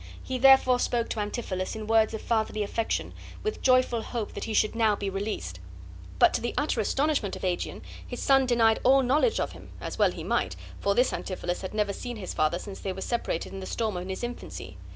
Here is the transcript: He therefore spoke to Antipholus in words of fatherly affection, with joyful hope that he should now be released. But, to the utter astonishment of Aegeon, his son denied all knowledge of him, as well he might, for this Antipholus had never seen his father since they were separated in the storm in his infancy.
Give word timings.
He 0.23 0.39
therefore 0.39 0.79
spoke 0.79 1.09
to 1.09 1.19
Antipholus 1.19 1.75
in 1.75 1.85
words 1.85 2.15
of 2.15 2.23
fatherly 2.23 2.63
affection, 2.63 3.13
with 3.43 3.61
joyful 3.61 4.01
hope 4.01 4.33
that 4.33 4.45
he 4.45 4.53
should 4.55 4.73
now 4.73 4.95
be 4.95 5.11
released. 5.11 5.59
But, 6.17 6.33
to 6.33 6.41
the 6.41 6.55
utter 6.57 6.81
astonishment 6.81 7.35
of 7.35 7.43
Aegeon, 7.43 7.83
his 8.07 8.19
son 8.19 8.47
denied 8.47 8.79
all 8.83 9.03
knowledge 9.03 9.39
of 9.39 9.51
him, 9.51 9.69
as 9.79 9.99
well 9.99 10.09
he 10.09 10.23
might, 10.23 10.55
for 10.79 10.95
this 10.95 11.11
Antipholus 11.13 11.61
had 11.61 11.75
never 11.75 11.93
seen 11.93 12.15
his 12.15 12.33
father 12.33 12.57
since 12.57 12.79
they 12.79 12.93
were 12.93 13.01
separated 13.01 13.53
in 13.53 13.59
the 13.59 13.67
storm 13.67 13.95
in 13.97 14.09
his 14.09 14.23
infancy. 14.23 14.75